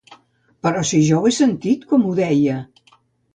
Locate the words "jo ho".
1.09-1.27